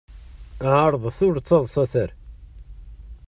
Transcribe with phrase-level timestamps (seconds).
[0.79, 2.15] Ɛeṛḍet ur d-ttaḍsat ara.